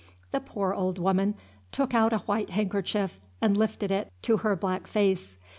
[0.31, 1.35] The poor old woman
[1.71, 5.37] took out a white handkerchief, and lifted it to her black face.